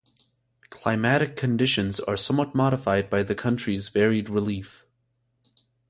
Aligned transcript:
Climatic 0.71 1.35
conditions 1.35 1.99
are 1.99 2.17
somewhat 2.17 2.55
modified 2.55 3.07
by 3.07 3.21
the 3.21 3.35
country's 3.35 3.89
varied 3.89 4.29
relief. 4.29 4.83